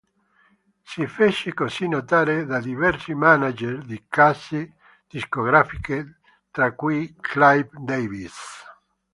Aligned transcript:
Si 0.83 1.05
fece 1.05 1.53
così 1.53 1.87
notare 1.87 2.47
da 2.47 2.57
diversi 2.59 3.13
manager 3.13 3.85
di 3.85 4.03
case 4.09 4.77
discografiche 5.07 6.19
tra 6.49 6.73
cui 6.73 7.15
Clive 7.21 7.69
Davis. 7.77 8.39